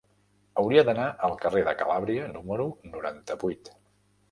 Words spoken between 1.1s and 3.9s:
al carrer de Calàbria número noranta-vuit.